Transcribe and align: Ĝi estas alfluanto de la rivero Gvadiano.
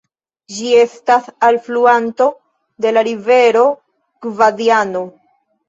Ĝi 0.53 0.69
estas 0.83 1.27
alfluanto 1.49 2.27
de 2.87 2.95
la 2.97 3.05
rivero 3.11 3.69
Gvadiano. 4.29 5.07